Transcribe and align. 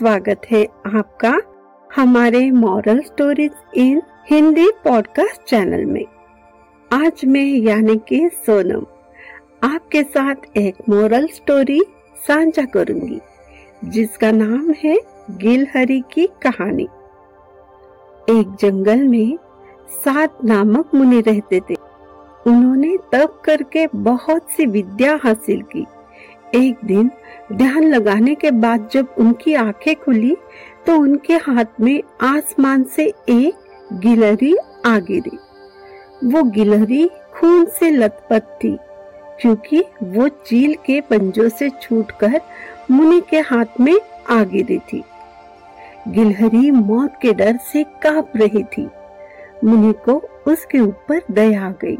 स्वागत 0.00 0.40
है 0.50 0.64
आपका 0.94 1.40
हमारे 1.96 2.50
moral 2.50 3.00
stories 3.00 3.50
in 3.74 4.02
Hindi 4.30 4.70
podcast 4.84 5.42
channel 5.42 5.84
में। 5.84 6.04
आज 6.92 7.24
मैं 7.24 7.44
यानी 7.44 7.96
कि 8.08 8.30
सोनम 8.32 8.86
आपके 9.62 10.02
साथ 10.02 10.34
एक 10.56 10.74
मॉरल 10.88 11.26
स्टोरी 11.26 11.80
साझा 12.28 12.64
करूँगी, 12.64 13.20
जिसका 13.84 14.30
नाम 14.30 14.74
है 14.84 15.00
गिलहरी 15.30 16.00
की 16.12 16.26
कहानी। 16.26 16.88
एक 18.30 18.56
जंगल 18.60 19.02
में 19.08 19.38
सात 20.04 20.44
नामक 20.44 20.94
मुनि 20.94 21.20
रहते 21.20 21.60
थे। 21.60 21.74
उन्होंने 22.46 22.96
तप 23.12 23.42
करके 23.44 23.86
बहुत 23.86 24.50
सी 24.50 24.66
विद्या 24.66 25.20
हासिल 25.22 25.62
की। 25.62 25.86
एक 26.54 26.78
दिन 26.84 27.10
ध्यान 27.52 27.84
लगाने 27.84 28.34
के 28.34 28.50
बाद 28.50 28.88
जब 28.92 29.14
उनकी 29.18 29.54
आँखें 29.54 29.94
खुली 29.96 30.36
तो 30.86 30.96
उनके 30.96 31.34
हाथ 31.36 31.80
में 31.80 32.02
आसमान 32.20 32.82
से 32.86 33.04
एक 33.28 33.54
गिलहरी 33.92 34.54
आ 34.86 34.98
गिरी। 35.00 35.38
वो 36.24 36.42
गिलहरी 36.42 37.08
खून 37.32 37.64
से 37.78 37.90
लथपथ 37.90 38.58
थी, 38.64 38.76
क्योंकि 39.40 39.84
वो 40.02 40.28
चील 40.28 40.74
के 40.86 41.00
पंजों 41.00 41.48
से 41.48 41.70
छूटकर 41.82 42.40
मुनि 42.90 43.20
के 43.30 43.40
हाथ 43.40 43.80
में 43.80 44.00
आ 44.30 44.42
गिरी 44.44 44.78
थी। 44.92 45.02
गिलहरी 46.08 46.70
मौत 46.70 47.18
के 47.22 47.32
डर 47.32 47.56
से 47.72 47.82
काँप 48.02 48.32
रही 48.36 48.62
थी। 48.62 48.88
मुनि 49.64 49.92
को 50.04 50.22
उसके 50.46 50.78
ऊपर 50.78 51.22
दया 51.30 51.66
आ 51.66 51.70
गई। 51.82 51.98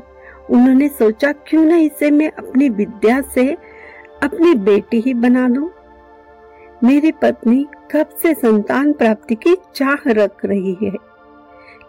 उन्होंने 0.51 0.89
सोचा, 0.89 1.33
क्यों 1.33 1.65
न 1.65 1.73
इसे 1.73 2.11
मैं 2.11 2.31
अपनी 2.31 2.69
विद्या 2.69 3.21
से 3.35 3.57
अपनी 4.23 4.55
बेटी 4.57 5.01
ही 5.01 5.15
बना 5.17 5.47
लूँ। 5.49 5.71
मेरी 6.83 7.13
पत्नी 7.13 7.65
कब 7.93 8.09
से 8.23 8.33
संतान 8.35 8.93
प्राप्ति 8.93 9.35
की 9.37 9.57
चाह 9.75 10.09
रख 10.09 10.45
रही 10.45 10.77
है, 10.83 10.93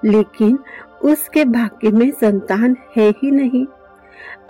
लेकिन 0.06 0.58
उसके 1.04 1.46
भाग्य 1.46 1.90
में 1.90 2.10
संतान 2.12 2.76
है 2.98 3.10
ही 3.14 3.32
नहीं। 3.32 3.66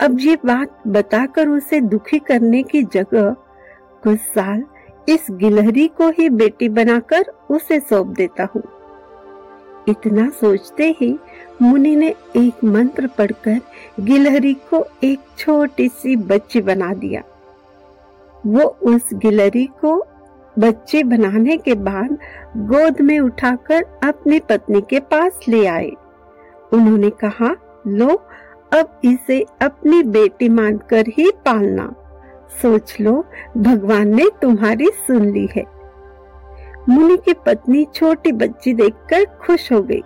अब 0.00 0.18
ये 0.20 0.36
बात 0.44 0.86
बताकर 0.88 1.48
उसे 1.48 1.80
दुखी 1.80 2.18
करने 2.18 2.62
की 2.62 2.82
जगह 2.84 3.30
कुछ 4.02 4.18
साल 4.34 4.62
इस 5.08 5.26
गिलहरी 5.32 5.86
को 5.88 6.08
ही 6.10 6.28
बेटी 6.30 6.68
बनाकर 6.70 7.32
उसे 7.50 7.78
सौंप 7.80 8.14
देता 8.16 8.48
हूँ। 8.54 8.62
इतना 9.88 10.28
सोचते 10.30 10.94
ही 11.00 11.16
मुनि 11.62 11.94
ने 11.96 12.14
एक 12.36 12.64
मंत्र 12.64 13.06
पढ़कर 13.18 13.60
गिलहरी 14.00 14.54
को 14.70 14.84
एक 15.04 15.20
छोटी 15.38 15.88
सी 15.90 16.16
बच्ची 16.18 16.60
बना 16.62 16.92
दिया। 16.94 17.22
वो 18.46 18.62
उस 18.62 19.02
गिलहरी 19.14 19.66
को 19.66 20.06
बच्चे 20.58 21.04
बनाने 21.04 21.56
के 21.56 21.74
बाद 21.74 22.18
गोद 22.56 23.00
में 23.00 23.20
उठाकर 23.20 23.82
अपनी 23.82 24.38
पत्नी 24.38 24.80
के 24.80 25.00
पास 25.00 25.40
ले 25.48 25.66
आए। 25.66 25.90
उन्होंने 26.72 27.10
कहा, 27.10 27.56
लो, 27.86 28.22
अब 28.72 29.00
इसे 29.04 29.44
अपनी 29.62 30.02
बेटी 30.02 30.48
मानकर 30.48 31.04
ही 31.08 31.30
पालना। 31.30 31.94
सोच 32.62 32.96
लो, 33.00 33.24
भगवान 33.56 34.14
ने 34.14 34.30
तुम्हारी 34.42 34.86
सुन 34.86 35.30
ली 35.30 35.48
है। 35.56 35.64
मुनि 36.88 37.16
की 37.16 37.32
पत्नी 37.32 37.86
छोटी 37.94 38.32
बच्ची 38.32 38.74
देखकर 38.74 39.24
खुश 39.24 39.72
हो 39.72 39.82
गई। 39.82 40.02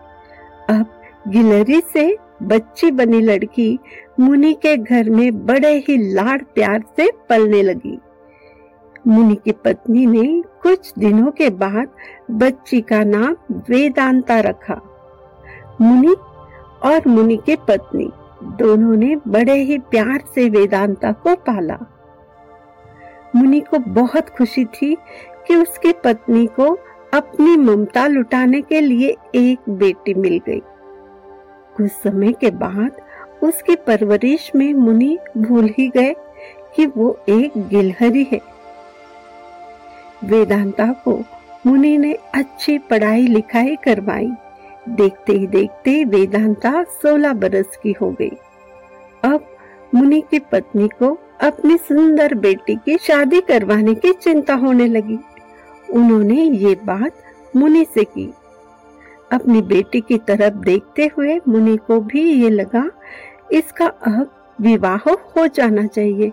अब 0.69 0.87
गिलहरी 1.29 1.81
से 1.81 2.17
बच्ची 2.43 2.91
बनी 2.91 3.21
लड़की 3.21 3.79
मुनि 4.21 4.55
के 4.55 4.77
घर 4.77 5.11
में 5.11 5.47
बड़े 5.47 5.85
ही 5.89 6.15
लाड़ 6.15 6.43
प्यार 6.43 6.85
से 6.97 7.11
पलने 7.29 7.63
लगी। 7.63 7.99
मुनि 9.09 9.35
की 9.35 9.53
पत्नी 9.53 10.07
ने 10.07 10.43
कुछ 10.63 10.93
दिनों 10.99 11.31
के 11.31 11.51
बाद 11.51 11.89
बच्ची 12.31 12.81
का 12.81 13.05
नाम 13.05 13.37
वेदांता 13.53 14.41
रखा। 14.41 14.81
मुनि 15.81 16.15
और 16.83 17.09
मुनि 17.09 17.37
की 17.37 17.57
पत्नी 17.57 18.11
दोनों 18.43 18.97
ने 18.97 19.17
बड़े 19.29 19.55
ही 19.55 19.79
प्यार 19.79 20.25
से 20.35 20.49
वेदांता 20.49 21.13
को 21.13 21.35
पाला। 21.35 21.79
मुनि 23.37 23.61
को 23.61 23.79
बहुत 23.79 24.29
खुशी 24.29 24.65
थी 24.65 24.95
कि 25.47 25.57
उसकी 25.57 25.93
पत्नी 25.93 26.47
को 26.47 26.79
अपनी 27.15 27.57
ममता 27.57 28.07
लुटाने 28.07 28.61
के 28.61 28.81
लिए 28.81 29.17
एक 29.35 29.59
बेटी 29.69 30.15
मिल 30.15 30.41
गई। 30.47 30.61
कुछ 31.77 31.91
समय 31.91 32.33
के 32.33 32.51
बाद 32.51 32.91
उसकी 33.43 33.77
परवरिश 33.77 34.53
में 34.57 34.75
मुनि 34.75 35.19
भूल 35.39 35.71
ही 35.79 35.89
गए 35.89 36.15
कि 36.77 36.87
वो 36.87 37.19
एक 37.29 37.53
गिलहरी 37.57 38.27
है। 38.33 38.56
वेदांता 40.25 40.87
को 41.05 41.23
मुनि 41.67 41.99
ने 41.99 42.13
अच्छी 42.35 42.79
पढ़ाई 42.79 43.27
लिखाई 43.27 43.77
करवाई। 43.77 44.31
देखते 44.89 45.33
ही 45.33 45.47
देखते 45.47 46.05
वेदांता 46.05 46.83
सोलह 46.83 47.33
बरस 47.33 47.79
की 47.83 47.93
हो 47.93 48.11
गई। 48.11 48.31
अब 49.25 49.47
मुनि 49.95 50.21
की 50.21 50.39
पत्नी 50.39 50.89
को 50.89 51.19
अपनी 51.41 51.77
सुंदर 51.77 52.35
बेटी 52.35 52.77
की 52.77 52.97
शादी 52.99 53.41
करवाने 53.41 53.95
की 53.95 54.13
चिंता 54.13 54.55
होने 54.55 54.87
लगी। 54.87 55.19
उन्होंने 55.93 56.43
ये 56.43 56.75
बात 56.75 57.13
मुनि 57.57 57.85
से 57.95 58.05
की। 58.05 58.33
अपनी 59.33 59.63
बेटी 59.63 60.01
की 60.01 60.19
तरफ़ 60.19 60.55
देखते 60.55 61.11
हुए 61.17 61.41
मुनि 61.49 61.77
को 61.77 62.01
भी 62.01 62.23
ये 62.23 62.51
लगा, 62.51 62.91
इसका 63.53 63.87
अब 63.87 64.31
विवाह 64.61 65.11
हो 65.11 65.47
जाना 65.47 65.87
चाहिए। 65.87 66.33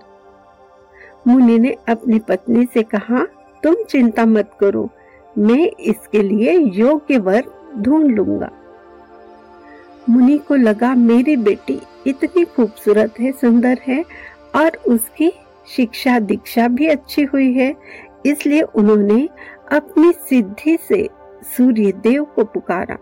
मुनि 1.27 1.59
ने 1.59 1.75
अपनी 1.89 2.19
पत्नी 2.19 2.67
से 2.73 2.83
कहा 2.83 3.25
तुम 3.63 3.75
चिंता 3.89 4.25
मत 4.25 4.51
करो, 4.59 4.89
मैं 5.37 5.69
इसके 5.69 6.21
लिए 6.23 6.57
योग्य 6.57 7.17
वर 7.17 7.43
ढूंढ 7.77 8.15
लूँगा। 8.15 8.49
मुनि 10.09 10.37
को 10.37 10.55
लगा, 10.55 10.95
मेरी 10.95 11.35
बेटी 11.37 11.81
इतनी 12.07 12.43
खूबसूरत 12.45 13.19
है, 13.19 13.31
सुंदर 13.31 13.79
है, 13.87 14.03
और 14.55 14.71
उसकी 14.87 15.31
शिक्षा 15.67 16.19
दीक्षा 16.19 16.67
भी 16.67 16.87
अच्छी 16.87 17.23
हुई 17.23 17.53
है। 17.53 17.75
इसलिए 18.25 18.61
उन्होंने 18.61 19.29
अपनी 19.71 20.11
सिद्धि 20.11 20.77
से 20.87 21.09
सूर्य 21.57 21.91
देव 21.91 22.23
को 22.23 22.43
पुकारा। 22.43 22.97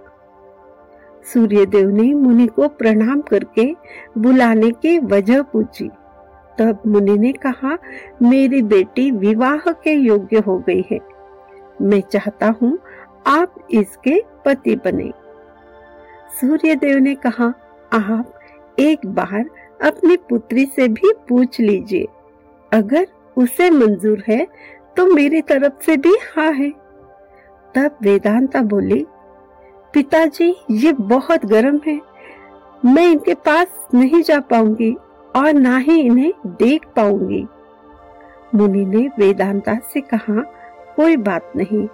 सूर्य 1.33 1.66
देव 1.66 1.89
ने 1.89 2.13
मुनि 2.13 2.47
को 2.47 2.67
प्रणाम 2.67 3.21
करके 3.21 3.75
बुलाने 4.17 4.71
की 4.71 5.00
वजह 5.00 5.41
पूछी। 5.41 5.89
तब 6.61 6.81
मुनि 6.88 7.17
ने 7.17 7.31
कहा, 7.33 7.77
मेरी 8.22 8.61
बेटी 8.61 9.09
विवाह 9.11 9.72
के 9.73 9.91
योग्य 9.91 10.39
हो 10.39 10.57
गई 10.59 10.83
है। 10.91 10.99
मैं 11.81 12.01
चाहता 12.01 12.53
हूँ 12.61 12.77
आप 13.27 13.55
इसके 13.72 14.22
पति 14.45 14.75
बने। 14.75 15.09
सूर्य 16.41 16.75
देव 16.75 16.97
ने 16.97 17.16
कहा, 17.16 17.45
आप 17.94 18.33
एक 18.79 19.05
बार 19.05 19.50
अपनी 19.83 20.17
पुत्री 20.29 20.66
से 20.66 20.88
भी 20.88 21.13
पूछ 21.29 21.59
लीजिए। 21.59 22.05
अगर 22.71 23.07
उसे 23.38 23.69
मंजूर 23.69 24.23
है 24.27 24.45
तो 24.97 25.05
मेरी 25.05 25.41
तरफ़ 25.41 25.83
से 25.85 25.97
भी 25.97 26.16
हाँ 26.35 26.51
है। 26.51 26.69
तब 27.75 27.97
वेदांता 28.01 28.61
बोली, 28.61 29.05
पिताजी, 29.94 30.55
ये 30.71 30.91
बहुत 30.94 31.45
गर्म 31.45 31.79
है। 31.88 32.00
मैं 32.85 33.11
इनके 33.11 33.33
पास 33.33 33.88
नहीं 33.94 34.21
जा 34.21 34.39
पाऊँगी। 34.39 34.95
और 35.36 35.53
ना 35.53 35.78
ही 35.78 36.02
इन्हें 36.02 36.34
देख 36.46 36.86
पाऊँगी। 36.96 37.47
मुनि 38.56 38.86
ने 38.86 39.08
वेदांता 39.18 39.75
से 39.94 40.02
कहा, 40.02 40.42
कोई 40.96 41.16
बात 41.16 41.52
नहीं, 41.56 41.88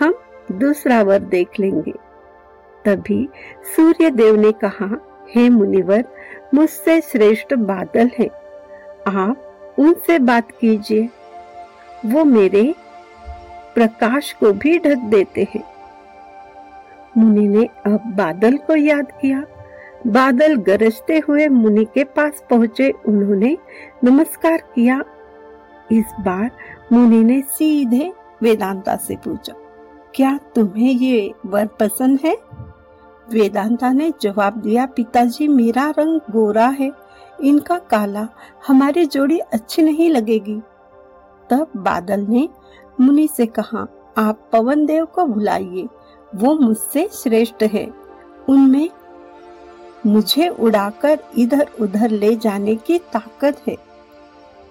हम 0.00 0.14
दूसरा 0.52 1.02
वर 1.02 1.18
देख 1.18 1.48
लेंगे। 1.60 1.92
तभी 2.84 3.28
सूर्य 3.76 4.10
देव 4.10 4.36
ने 4.36 4.52
कहा, 4.52 5.08
हे 5.30 5.48
मुनिवर, 5.50 6.04
मुझसे 6.54 7.00
श्रेष्ठ 7.00 7.54
बादल 7.54 8.10
है। 8.18 8.26
आप 9.08 9.48
उनसे 9.78 10.18
बात 10.18 10.50
कीजिए। 10.50 11.08
वो 12.06 12.24
मेरे 12.24 12.74
प्रकाश 13.74 14.32
को 14.32 14.52
भी 14.52 14.78
ढक 14.78 14.96
देते 14.96 15.48
हैं। 15.54 15.64
मुनि 17.18 17.48
ने 17.48 17.64
अब 17.64 18.00
बादल 18.06 18.56
को 18.56 18.76
याद 18.76 19.12
किया। 19.12 19.44
बादल 20.06 20.56
गरजते 20.56 21.18
हुए 21.18 21.46
मुनि 21.48 21.84
के 21.84 22.04
पास 22.04 22.42
पहुँचे। 22.50 22.90
उन्होंने 23.06 23.56
नमस्कार 24.04 24.62
किया। 24.74 25.02
इस 25.92 26.12
बार 26.20 26.50
मुनि 26.92 27.22
ने 27.24 27.40
सीधे 27.48 28.12
वेदांता 28.42 28.96
से 28.96 29.16
पूछा, 29.16 29.54
क्या 30.14 30.38
तुम्हें 30.54 30.92
ये 30.92 31.32
वर 31.46 31.66
पसंद 31.80 32.18
है? 32.24 32.36
वेदांता 33.28 33.92
ने 33.92 34.12
जवाब 34.22 34.56
दिया, 34.56 34.86
पिताजी, 34.86 35.48
मेरा 35.48 35.88
रंग 35.90 36.20
गोरा 36.30 36.66
है। 36.70 36.90
इनका 37.38 37.78
काला 37.90 38.26
हमारी 38.66 39.04
जोड़ी 39.06 39.38
अच्छी 39.38 39.82
नहीं 39.82 40.10
लगेगी। 40.10 40.60
तब 41.50 41.70
बादल 41.76 42.26
ने 42.28 42.48
मुनि 43.00 43.28
से 43.36 43.46
कहा, 43.48 43.86
आप 44.18 44.48
पवन 44.52 44.84
देव 44.86 45.04
को 45.04 45.24
बुलाइए। 45.24 45.88
वो 46.34 46.54
मुझसे 46.54 47.08
श्रेष्ठ 47.12 47.62
है। 47.64 47.86
उनमें 48.48 48.88
मुझे 50.06 50.48
उड़ाकर 50.48 51.18
इधर 51.38 51.68
उधर 51.80 52.10
ले 52.10 52.34
जाने 52.36 52.74
की 52.76 52.98
ताकत 53.12 53.62
है। 53.68 53.76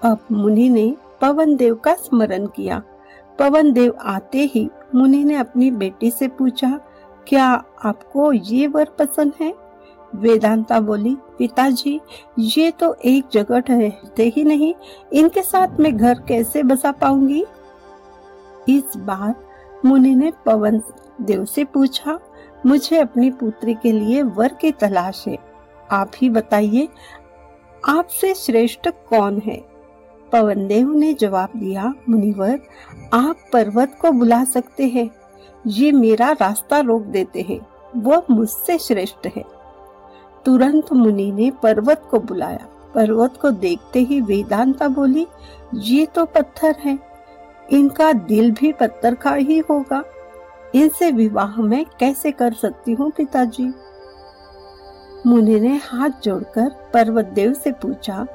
अब 0.04 0.20
मुनि 0.32 0.70
ने 0.70 0.96
पवन 1.22 1.56
देव 1.56 1.76
का 1.76 1.94
स्मरण 1.94 2.46
किया। 2.46 2.82
पवन 3.40 3.72
देव 3.74 3.98
आते 4.02 4.50
ही 4.54 4.70
मुनि 4.96 5.24
ने 5.24 5.36
अपनी 5.36 5.72
बेटी 5.72 6.12
से 6.12 6.28
पूछा, 6.28 6.80
क्या 7.28 7.46
आपको 7.86 8.32
ये 8.34 8.68
वर 8.68 8.90
पसंद 9.00 9.34
है? 9.42 9.54
वेदांता 10.16 10.80
बोली, 10.80 11.16
पिताजी, 11.38 12.00
ये 12.40 12.72
तो 12.72 12.94
एक 13.06 13.26
जगह 13.34 13.60
ठहरते 13.60 14.28
ही 14.36 14.44
नहीं। 14.44 14.74
इनके 15.14 15.42
साथ 15.42 15.80
मैं 15.80 15.96
घर 15.98 16.20
कैसे 16.28 16.64
बसा 16.64 16.92
पाऊँगी? 16.92 17.46
इस 18.70 18.98
बार 18.98 19.34
मुनि 19.86 20.16
ने 20.16 20.32
पवन 20.46 20.82
देव 21.22 21.46
से 21.46 21.64
पूछा 21.64 22.20
मुझे 22.66 22.98
अपनी 22.98 23.32
पुत्री 23.32 23.74
के 23.74 23.92
लिए 23.92 24.24
वर 24.24 24.48
की 24.48 24.72
तलाश 24.72 25.26
है। 25.28 25.38
आप 25.92 26.12
ही 26.18 26.30
बताइए, 26.30 26.88
आपसे 27.90 28.34
श्रेष्ठ 28.34 28.90
कौन 29.10 29.42
है? 29.46 29.64
पवन 30.32 30.68
देव 30.68 30.94
ने 30.94 31.14
जवाब 31.14 31.50
दिया, 31.58 31.94
मुनिवर, 32.10 32.60
आप 33.14 33.36
पर्वत 33.54 33.98
को 34.02 34.12
बुला 34.12 34.44
सकते 34.44 34.88
हैं। 34.88 35.10
ये 35.68 35.92
मेरा 35.92 36.32
रास्ता 36.32 36.80
रोक 36.80 37.02
देते 37.02 37.42
हैं। 37.42 37.60
वह 37.98 38.24
मुझसे 38.30 38.78
श्रेष्ठ 38.78 39.28
है। 39.36 39.44
तुरंत 40.46 40.94
मुनि 40.94 41.32
ने 41.32 41.52
पर्वत 41.52 42.08
को 42.12 42.20
बुलाया। 42.20 42.68
पर्वत 42.96 43.34
को 43.42 43.52
देखते 43.52 44.00
ही 44.00 44.22
वेदांता 44.22 44.88
बोली, 44.88 45.28
ये 45.76 46.06
तो 46.06 46.26
पत्थर 46.26 46.76
है। 46.80 47.00
इनका 47.72 48.14
दिल 48.14 48.52
भी 48.52 48.72
पत्थर 48.72 49.16
का 49.16 49.32
ही 49.32 49.60
होगा। 49.60 50.04
इनसे 50.76 51.12
विवाह 51.12 51.62
में 51.62 51.86
कैसे 52.00 52.32
कर 52.32 52.54
सकती 52.54 52.94
हूँ, 52.94 53.12
पिताजी? 53.12 53.74
मुनि 55.28 55.60
ने 55.60 55.80
हाथ 55.84 56.10
जोड़कर 56.24 56.70
पर्वत 56.94 57.26
देव 57.26 57.54
से 57.54 57.72
पूछा, 57.72 58.28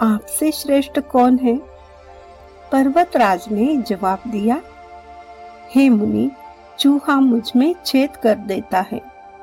आपसे 0.00 0.52
श्रेष्ठ 0.52 1.00
कौन 1.00 1.38
है? 1.38 1.56
पर्वत 2.72 3.16
राज 3.16 3.44
ने 3.52 3.76
जवाब 3.76 4.22
दिया, 4.28 4.60
हे 5.70 5.88
मुनि, 5.88 6.30
चूहा 6.78 7.20
मुझमें 7.20 7.74
छेद 7.86 8.16
कर 8.16 8.34
देता 8.34 8.80
है। 8.80 9.00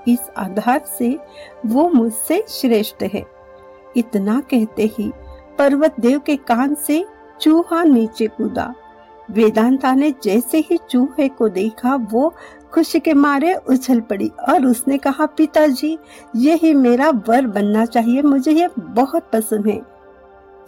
इस 0.08 0.20
आधार 0.38 0.82
से 1.00 1.20
वो 1.66 1.90
मुझसे 1.90 2.46
श्रेष्ठ 2.50 3.04
है। 3.04 3.26
इतना 3.98 4.40
कहते 4.42 4.86
ही 4.86 5.12
पर्वत 5.58 6.00
देव 6.00 6.20
के 6.20 6.36
कान 6.36 6.76
से 6.76 7.06
चूहा 7.42 7.84
नीचे 7.84 8.28
कूदा। 8.28 8.74
वेदांता 9.32 9.94
ने 9.94 10.14
जैसे 10.24 10.58
ही 10.58 10.80
चूहे 10.90 11.28
को 11.28 11.50
देखा, 11.50 11.96
वो 11.96 12.34
खुशी 12.74 13.00
के 13.00 13.14
मारे 13.14 13.54
उछल 13.54 14.00
पड़ी 14.00 14.32
और 14.50 14.66
उसने 14.66 14.98
कहा, 14.98 15.26
पिताजी, 15.26 15.98
यही 16.36 16.74
मेरा 16.74 17.10
वर 17.10 17.48
बनना 17.48 17.86
चाहिए, 17.86 18.22
मुझे 18.22 18.52
ये 18.52 18.70
बहुत 18.80 19.30
पसंद 19.34 19.68
है। 19.68 19.82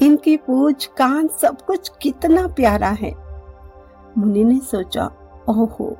इनकी 0.01 0.37
पूछ 0.37 0.85
कान 0.85 1.27
सब 1.41 1.61
कुछ 1.61 1.91
कितना 2.01 2.47
प्यारा 2.47 2.89
है। 2.89 3.13
मुनि 4.17 4.43
ने 4.43 4.59
सोचा, 4.59 5.05
ओहो, 5.49 5.97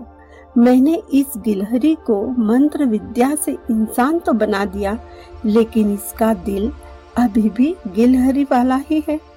मैंने 0.57 1.01
इस 1.13 1.25
गिलहरी 1.37 1.95
को 1.95 2.27
मंत्र 2.27 2.85
विद्या 2.85 3.35
से 3.35 3.51
इंसान 3.51 4.19
तो 4.19 4.33
बना 4.33 4.65
दिया, 4.65 4.99
लेकिन 5.45 5.93
इसका 5.93 6.33
दिल 6.33 6.71
अभी 7.17 7.49
भी 7.49 7.75
गिलहरी 7.87 8.43
वाला 8.43 8.75
ही 8.75 9.03
है। 9.09 9.32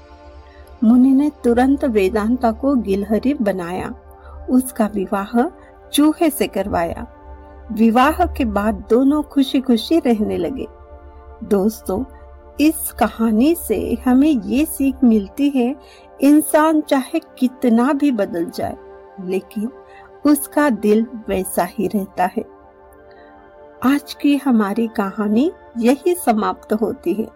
मुनि 0.85 1.09
ने 1.09 1.33
तुरंत 1.45 1.85
वेदांता 1.85 2.53
को 2.53 2.75
गिलहरी 2.75 3.35
बनाया, 3.35 3.95
उसका 4.51 4.87
विवाह 4.87 5.49
चूहे 5.93 6.31
से 6.31 6.47
करवाया। 6.47 7.07
विवाह 7.73 8.27
के 8.27 8.45
बाद 8.45 8.85
दोनों 8.91 9.23
खुशी 9.23 9.61
खुशी 9.61 9.99
रहने 9.99 10.37
लगे। 10.37 10.67
दोस्तों, 11.45 12.05
इस 12.61 12.93
कहानी 12.93 13.55
से 13.55 13.99
हमें 14.05 14.31
ये 14.31 14.65
सीख 14.65 15.05
मिलती 15.05 15.51
है, 15.51 15.77
इंसान 16.21 16.81
चाहे 16.81 17.19
कितना 17.19 17.93
भी 17.93 18.11
बदल 18.11 18.45
जाए, 18.45 18.77
लेकिन 19.21 19.71
उसका 20.27 20.71
दिल 20.71 21.07
वैसा 21.29 21.65
ही 21.65 21.87
रहता 21.87 22.25
है। 22.25 22.45
आज 23.83 24.15
की 24.15 24.37
हमारी 24.37 24.87
कहानी 24.87 25.53
यही 25.79 26.15
समाप्त 26.15 26.73
होती 26.73 27.13
है। 27.13 27.29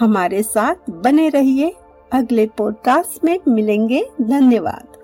हमारे 0.00 0.42
साथ 0.42 0.90
बने 0.90 1.28
रहिए। 1.28 1.74
अगले 2.12 2.46
पॉडकास्ट 2.46 3.24
में 3.24 3.38
मिलेंगे। 3.48 4.04
धन्यवाद। 4.22 5.01